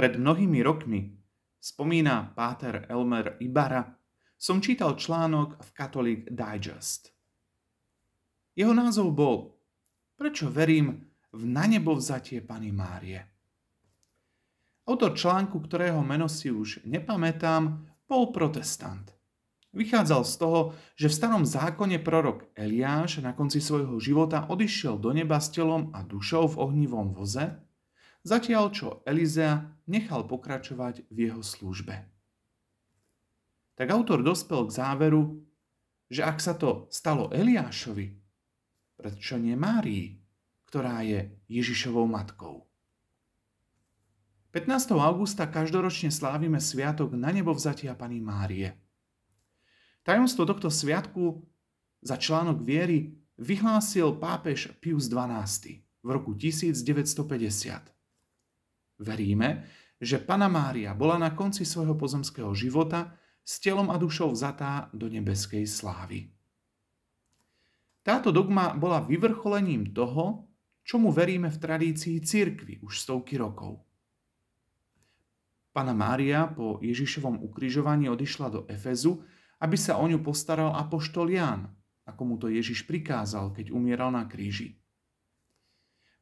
Pred 0.00 0.16
mnohými 0.16 0.64
rokmi, 0.64 1.12
spomína 1.60 2.32
Páter 2.32 2.88
Elmer 2.88 3.36
Ibara, 3.36 3.84
som 4.32 4.56
čítal 4.56 4.96
článok 4.96 5.60
v 5.60 5.68
Catholic 5.76 6.20
Digest. 6.24 7.12
Jeho 8.56 8.72
názov 8.72 9.12
bol 9.12 9.60
Prečo 10.16 10.48
verím 10.48 11.04
v 11.36 11.42
nanebovzatie 11.44 12.40
Pany 12.40 12.72
Márie? 12.72 13.20
Autor 14.88 15.12
článku, 15.12 15.60
ktorého 15.68 16.00
meno 16.00 16.32
si 16.32 16.48
už 16.48 16.80
nepamätám, 16.88 17.84
bol 18.08 18.32
protestant. 18.32 19.12
Vychádzal 19.76 20.24
z 20.24 20.34
toho, 20.40 20.60
že 20.96 21.12
v 21.12 21.16
starom 21.20 21.44
zákone 21.44 22.00
prorok 22.00 22.48
Eliáš 22.56 23.20
na 23.20 23.36
konci 23.36 23.60
svojho 23.60 24.00
života 24.00 24.48
odišiel 24.48 24.96
do 24.96 25.12
neba 25.12 25.36
s 25.36 25.52
telom 25.52 25.92
a 25.92 26.00
dušou 26.00 26.56
v 26.56 26.72
ohnivom 26.72 27.12
voze, 27.12 27.68
zatiaľ 28.26 28.64
čo 28.72 28.88
Elizea 29.06 29.64
nechal 29.88 30.24
pokračovať 30.28 31.08
v 31.08 31.16
jeho 31.28 31.42
službe. 31.42 31.94
Tak 33.74 33.88
autor 33.88 34.20
dospel 34.20 34.68
k 34.68 34.76
záveru, 34.76 35.40
že 36.10 36.26
ak 36.26 36.38
sa 36.42 36.52
to 36.52 36.90
stalo 36.92 37.32
Eliášovi, 37.32 38.06
prečo 39.00 39.40
nie 39.40 39.56
Márii, 39.56 40.20
ktorá 40.68 41.00
je 41.06 41.32
Ježišovou 41.48 42.04
matkou? 42.04 42.68
15. 44.50 44.98
augusta 44.98 45.46
každoročne 45.46 46.10
slávime 46.10 46.58
sviatok 46.58 47.14
na 47.14 47.30
nebo 47.30 47.54
vzatia 47.54 47.94
Pany 47.94 48.18
Márie– 48.18 48.74
Tajomstvo 50.00 50.48
tohto 50.48 50.72
sviatku 50.72 51.44
za 52.00 52.16
článok 52.16 52.64
viery 52.64 53.20
vyhlásil 53.36 54.16
pápež 54.16 54.72
Pius 54.80 55.12
XII 55.12 55.84
v 56.00 56.08
roku 56.08 56.32
1950. 56.32 57.99
Veríme, 59.00 59.64
že 59.96 60.20
Pana 60.20 60.48
Mária 60.48 60.92
bola 60.92 61.16
na 61.16 61.32
konci 61.32 61.64
svojho 61.64 61.96
pozemského 61.96 62.52
života 62.52 63.16
s 63.40 63.56
telom 63.56 63.88
a 63.88 63.96
dušou 63.96 64.36
vzatá 64.36 64.92
do 64.92 65.08
nebeskej 65.08 65.64
slávy. 65.64 66.28
Táto 68.04 68.32
dogma 68.32 68.76
bola 68.76 69.00
vyvrcholením 69.04 69.92
toho, 69.92 70.48
čomu 70.84 71.12
veríme 71.12 71.48
v 71.52 71.58
tradícii 71.60 72.20
cirkvy 72.20 72.80
už 72.80 73.00
stovky 73.00 73.36
rokov. 73.40 73.80
Pana 75.70 75.94
Mária 75.96 76.48
po 76.50 76.80
Ježišovom 76.82 77.40
ukrižovaní 77.40 78.10
odišla 78.10 78.48
do 78.52 78.60
Efezu, 78.66 79.22
aby 79.60 79.76
sa 79.76 80.00
o 80.00 80.04
ňu 80.08 80.20
postaral 80.24 80.76
apoštol 80.76 81.30
Ján, 81.30 81.68
ako 82.08 82.22
mu 82.24 82.34
to 82.40 82.48
Ježiš 82.48 82.88
prikázal, 82.88 83.52
keď 83.52 83.70
umieral 83.70 84.10
na 84.10 84.26
kríži. 84.26 84.80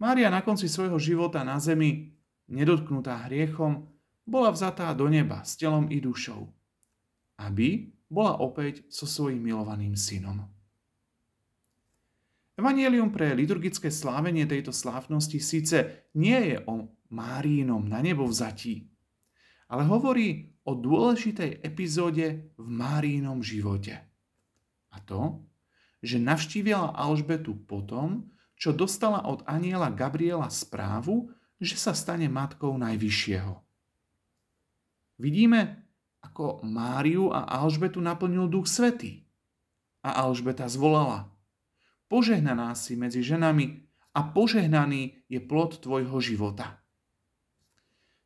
Mária 0.00 0.30
na 0.30 0.40
konci 0.42 0.66
svojho 0.66 0.96
života 0.98 1.44
na 1.44 1.60
zemi, 1.60 2.14
nedotknutá 2.48 3.28
hriechom, 3.28 3.88
bola 4.24 4.50
vzatá 4.50 4.92
do 4.96 5.08
neba 5.08 5.44
s 5.44 5.56
telom 5.60 5.88
i 5.92 6.00
dušou, 6.00 6.48
aby 7.40 7.92
bola 8.08 8.40
opäť 8.40 8.88
so 8.88 9.04
svojím 9.04 9.52
milovaným 9.52 9.96
synom. 9.96 10.44
Evangelium 12.54 13.10
pre 13.10 13.34
liturgické 13.34 13.90
slávenie 13.90 14.46
tejto 14.46 14.70
slávnosti 14.70 15.42
síce 15.42 16.06
nie 16.14 16.54
je 16.54 16.56
o 16.70 16.94
Márínom 17.10 17.82
na 17.82 17.98
nebo 17.98 18.24
vzatí, 18.30 18.86
ale 19.66 19.82
hovorí 19.90 20.54
o 20.62 20.78
dôležitej 20.78 21.66
epizóde 21.66 22.54
v 22.54 22.66
Márínom 22.70 23.42
živote. 23.42 23.98
A 24.94 25.02
to, 25.02 25.42
že 25.98 26.22
navštívila 26.22 26.94
Alžbetu 26.94 27.58
potom, 27.66 28.30
čo 28.54 28.70
dostala 28.70 29.26
od 29.26 29.42
aniela 29.50 29.90
Gabriela 29.90 30.46
správu, 30.46 31.34
že 31.64 31.80
sa 31.80 31.96
stane 31.96 32.28
matkou 32.28 32.76
Najvyššieho. 32.76 33.52
Vidíme, 35.18 35.88
ako 36.20 36.64
Máriu 36.64 37.32
a 37.32 37.48
Alžbetu 37.48 38.00
naplnil 38.00 38.48
Duch 38.48 38.68
Svetý. 38.68 39.24
A 40.04 40.24
Alžbeta 40.28 40.68
zvolala, 40.68 41.32
požehnaná 42.12 42.76
si 42.76 42.92
medzi 42.94 43.24
ženami 43.24 43.88
a 44.12 44.20
požehnaný 44.20 45.24
je 45.26 45.40
plod 45.40 45.80
tvojho 45.80 46.20
života. 46.20 46.84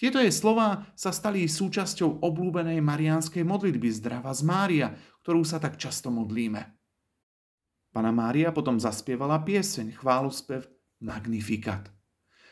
Tieto 0.00 0.16
jej 0.16 0.32
slova 0.32 0.88
sa 0.96 1.12
stali 1.12 1.44
súčasťou 1.44 2.24
oblúbenej 2.24 2.80
mariánskej 2.80 3.44
modlitby 3.44 3.92
Zdrava 3.92 4.32
z 4.32 4.42
Mária, 4.48 4.88
ktorú 5.20 5.44
sa 5.44 5.60
tak 5.60 5.76
často 5.76 6.08
modlíme. 6.08 6.64
Pana 7.92 8.08
Mária 8.08 8.48
potom 8.48 8.80
zaspievala 8.80 9.44
pieseň, 9.44 10.00
chválospev 10.00 10.64
Magnificat. 11.04 11.99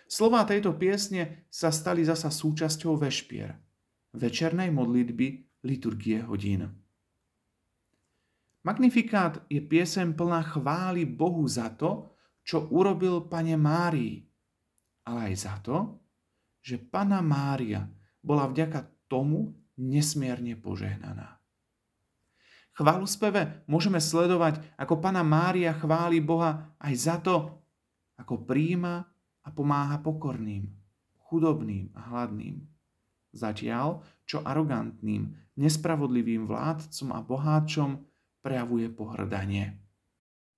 Slová 0.09 0.49
tejto 0.49 0.73
piesne 0.73 1.45
sa 1.53 1.69
stali 1.69 2.01
zasa 2.01 2.33
súčasťou 2.33 2.97
vešpier, 2.97 3.53
večernej 4.17 4.73
modlitby 4.73 5.61
liturgie 5.69 6.25
hodín. 6.25 6.65
Magnifikát 8.65 9.45
je 9.53 9.61
piesem 9.61 10.17
plná 10.17 10.49
chvály 10.49 11.05
Bohu 11.05 11.45
za 11.45 11.69
to, 11.77 12.17
čo 12.41 12.73
urobil 12.73 13.29
Pane 13.29 13.61
Márii, 13.61 14.25
ale 15.05 15.29
aj 15.29 15.35
za 15.37 15.55
to, 15.61 15.77
že 16.65 16.81
Pana 16.81 17.21
Mária 17.21 17.85
bola 18.25 18.49
vďaka 18.49 19.13
tomu 19.13 19.61
nesmierne 19.77 20.57
požehnaná. 20.57 21.37
Chváluspeve 22.73 23.69
môžeme 23.69 24.01
sledovať, 24.01 24.65
ako 24.81 25.05
Pana 25.05 25.21
Mária 25.21 25.77
chváli 25.77 26.25
Boha 26.25 26.73
aj 26.81 26.95
za 26.97 27.21
to, 27.21 27.61
ako 28.17 28.49
príjima 28.49 29.05
a 29.45 29.49
pomáha 29.53 30.01
pokorným, 30.01 30.71
chudobným 31.29 31.93
a 31.95 32.01
hladným. 32.13 32.65
Zatiaľ, 33.35 34.03
čo 34.25 34.41
arogantným, 34.43 35.35
nespravodlivým 35.61 36.49
vládcom 36.49 37.09
a 37.13 37.21
boháčom 37.21 37.91
prejavuje 38.41 38.89
pohrdanie. 38.89 39.77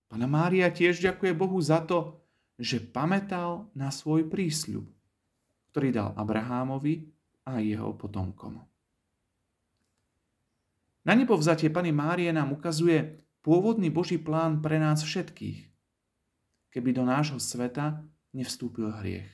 Pana 0.07 0.27
Mária 0.31 0.71
tiež 0.71 1.03
ďakuje 1.03 1.33
Bohu 1.35 1.59
za 1.59 1.83
to, 1.83 2.23
že 2.61 2.83
pamätal 2.83 3.73
na 3.75 3.91
svoj 3.91 4.27
prísľub 4.27 4.87
ktorý 5.71 5.89
dal 5.95 6.11
Abrahámovi 6.19 7.07
a 7.47 7.63
jeho 7.63 7.95
potomkom. 7.95 8.59
Na 11.07 11.17
nepovzatie 11.17 11.73
Pany 11.73 11.95
Márie 11.95 12.29
nám 12.35 12.53
ukazuje 12.53 13.23
pôvodný 13.41 13.89
Boží 13.89 14.21
plán 14.21 14.61
pre 14.61 14.77
nás 14.77 15.01
všetkých, 15.01 15.65
keby 16.75 16.91
do 16.93 17.07
nášho 17.09 17.41
sveta 17.41 18.05
nevstúpil 18.37 18.91
hriech. 19.03 19.31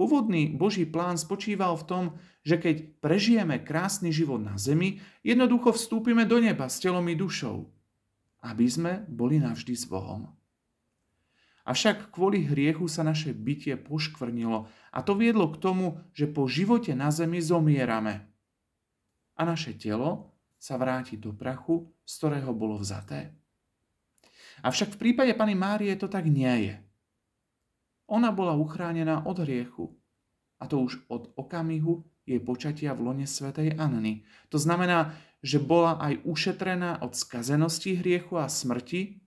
Pôvodný 0.00 0.48
Boží 0.56 0.88
plán 0.88 1.20
spočíval 1.20 1.76
v 1.76 1.84
tom, 1.84 2.04
že 2.40 2.56
keď 2.56 3.04
prežijeme 3.04 3.60
krásny 3.60 4.08
život 4.08 4.40
na 4.40 4.56
zemi, 4.56 5.04
jednoducho 5.20 5.76
vstúpime 5.76 6.24
do 6.24 6.40
neba 6.40 6.72
s 6.72 6.80
telom 6.80 7.04
i 7.04 7.12
dušou, 7.12 7.68
aby 8.40 8.64
sme 8.64 9.04
boli 9.12 9.36
navždy 9.36 9.76
s 9.76 9.84
Bohom. 9.84 10.32
Avšak 11.68 12.08
kvôli 12.16 12.48
hriechu 12.48 12.88
sa 12.88 13.04
naše 13.04 13.36
bytie 13.36 13.76
poškvrnilo 13.76 14.64
a 14.88 14.98
to 15.04 15.12
viedlo 15.12 15.52
k 15.52 15.60
tomu, 15.60 16.00
že 16.16 16.32
po 16.32 16.48
živote 16.48 16.96
na 16.96 17.12
zemi 17.12 17.44
zomierame. 17.44 18.24
A 19.36 19.44
naše 19.44 19.76
telo 19.76 20.32
sa 20.56 20.80
vráti 20.80 21.20
do 21.20 21.36
prachu, 21.36 21.92
z 22.08 22.12
ktorého 22.16 22.56
bolo 22.56 22.80
vzaté. 22.80 23.36
Avšak 24.64 24.96
v 24.96 25.00
prípade 25.00 25.32
Pany 25.36 25.52
Márie 25.52 25.92
to 26.00 26.08
tak 26.08 26.24
nie 26.24 26.72
je. 26.72 26.74
Ona 28.10 28.34
bola 28.34 28.58
uchránená 28.58 29.22
od 29.22 29.46
hriechu. 29.46 29.94
A 30.58 30.66
to 30.66 30.82
už 30.82 30.98
od 31.06 31.30
okamihu 31.38 32.04
jej 32.26 32.42
počatia 32.42 32.92
v 32.92 33.06
lone 33.06 33.24
svätej 33.24 33.78
Anny. 33.78 34.26
To 34.50 34.58
znamená, 34.58 35.14
že 35.40 35.62
bola 35.62 35.96
aj 35.96 36.26
ušetrená 36.26 37.00
od 37.00 37.16
skazenosti 37.16 37.96
hriechu 37.96 38.36
a 38.36 38.50
smrti, 38.50 39.22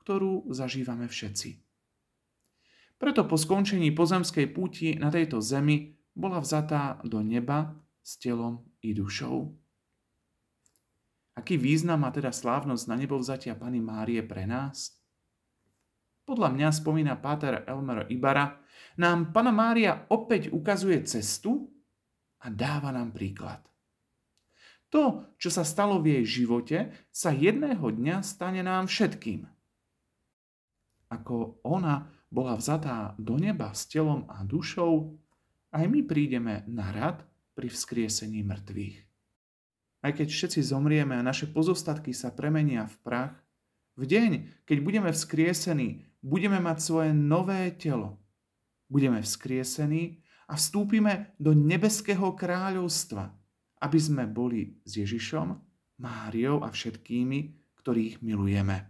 ktorú 0.00 0.48
zažívame 0.48 1.10
všetci. 1.10 1.60
Preto 2.96 3.24
po 3.24 3.36
skončení 3.36 3.92
pozemskej 3.92 4.46
púti 4.52 4.96
na 4.96 5.08
tejto 5.12 5.40
zemi 5.40 5.96
bola 6.12 6.40
vzatá 6.40 7.00
do 7.04 7.20
neba 7.24 7.76
s 8.00 8.16
telom 8.20 8.64
i 8.84 8.92
dušou. 8.92 9.56
Aký 11.36 11.56
význam 11.56 12.04
má 12.04 12.12
teda 12.12 12.32
slávnosť 12.32 12.84
na 12.88 12.96
nebo 13.00 13.16
vzatia 13.16 13.56
Pany 13.56 13.80
Márie 13.80 14.20
pre 14.20 14.44
nás? 14.44 14.99
Podľa 16.30 16.46
mňa, 16.54 16.68
spomína 16.70 17.18
Páter 17.18 17.66
Elmer 17.66 18.06
Ibara, 18.06 18.54
nám 19.02 19.34
Pana 19.34 19.50
Mária 19.50 20.06
opäť 20.14 20.54
ukazuje 20.54 21.02
cestu 21.02 21.66
a 22.38 22.46
dáva 22.46 22.94
nám 22.94 23.10
príklad. 23.10 23.58
To, 24.94 25.26
čo 25.42 25.50
sa 25.50 25.66
stalo 25.66 25.98
v 25.98 26.22
jej 26.22 26.46
živote, 26.46 26.94
sa 27.10 27.34
jedného 27.34 27.82
dňa 27.82 28.22
stane 28.22 28.62
nám 28.62 28.86
všetkým. 28.86 29.42
Ako 31.10 31.66
ona 31.66 32.06
bola 32.30 32.54
vzatá 32.54 33.18
do 33.18 33.34
neba 33.34 33.74
s 33.74 33.90
telom 33.90 34.30
a 34.30 34.46
dušou, 34.46 35.18
aj 35.74 35.82
my 35.82 36.06
prídeme 36.06 36.62
na 36.70 36.94
rad 36.94 37.26
pri 37.58 37.66
vzkriesení 37.66 38.46
mŕtvych. 38.46 38.98
Aj 40.06 40.14
keď 40.14 40.30
všetci 40.30 40.62
zomrieme 40.62 41.18
a 41.18 41.26
naše 41.26 41.50
pozostatky 41.50 42.14
sa 42.14 42.30
premenia 42.30 42.86
v 42.86 42.94
prach, 43.02 43.34
v 43.98 44.06
deň, 44.06 44.30
keď 44.62 44.78
budeme 44.78 45.10
vzkriesení, 45.10 46.09
budeme 46.20 46.60
mať 46.60 46.78
svoje 46.80 47.10
nové 47.16 47.72
telo. 47.76 48.20
Budeme 48.88 49.24
vzkriesení 49.24 50.20
a 50.50 50.56
vstúpime 50.56 51.36
do 51.40 51.56
nebeského 51.56 52.34
kráľovstva, 52.36 53.32
aby 53.80 53.98
sme 53.98 54.28
boli 54.28 54.80
s 54.84 55.00
Ježišom, 55.00 55.70
Máriou 56.00 56.64
a 56.64 56.72
všetkými, 56.72 57.38
ktorých 57.76 58.24
milujeme. 58.24 58.88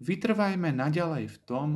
Vytrvajme 0.00 0.72
naďalej 0.72 1.28
v 1.28 1.38
tom, 1.44 1.68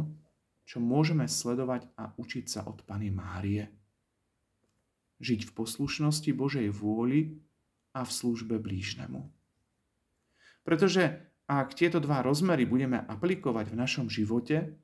čo 0.66 0.80
môžeme 0.82 1.28
sledovať 1.28 1.86
a 1.94 2.10
učiť 2.16 2.44
sa 2.48 2.60
od 2.66 2.82
Pany 2.82 3.12
Márie. 3.12 3.68
Žiť 5.20 5.40
v 5.46 5.54
poslušnosti 5.54 6.30
Božej 6.34 6.72
vôli 6.72 7.38
a 7.94 8.02
v 8.02 8.10
službe 8.10 8.58
blížnemu. 8.58 9.28
Pretože 10.66 11.22
ak 11.46 11.78
tieto 11.78 12.02
dva 12.02 12.26
rozmery 12.26 12.66
budeme 12.66 12.98
aplikovať 13.06 13.70
v 13.70 13.78
našom 13.78 14.06
živote, 14.10 14.74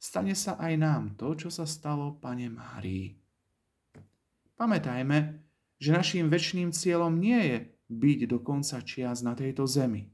stane 0.00 0.32
sa 0.32 0.56
aj 0.56 0.72
nám 0.80 1.02
to, 1.20 1.36
čo 1.36 1.48
sa 1.52 1.68
stalo 1.68 2.16
Pane 2.16 2.48
Márii. 2.48 3.20
Pamätajme, 4.56 5.44
že 5.76 5.96
našim 5.96 6.28
väčšným 6.32 6.72
cieľom 6.72 7.16
nie 7.16 7.40
je 7.40 7.58
byť 7.88 8.18
do 8.28 8.40
konca 8.40 8.80
čias 8.80 9.20
na 9.20 9.36
tejto 9.36 9.68
zemi, 9.68 10.08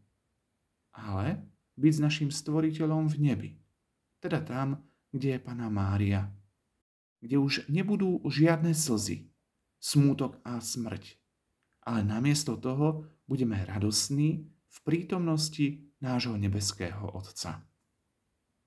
ale 0.95 1.43
byť 1.79 1.93
s 1.93 2.01
našim 2.03 2.31
stvoriteľom 2.35 3.07
v 3.07 3.17
nebi, 3.23 3.51
teda 4.19 4.43
tam, 4.43 4.83
kde 5.15 5.39
je 5.39 5.41
Pana 5.43 5.71
Mária, 5.71 6.31
kde 7.23 7.39
už 7.39 7.71
nebudú 7.71 8.23
žiadne 8.27 8.75
slzy, 8.75 9.31
smútok 9.79 10.43
a 10.43 10.59
smrť, 10.59 11.19
ale 11.87 12.03
namiesto 12.03 12.59
toho 12.59 13.07
budeme 13.27 13.59
radosní 13.67 14.56
v 14.77 14.79
prítomnosti 14.85 15.81
nášho 16.05 16.37
nebeského 16.37 17.17
Otca. 17.17 17.65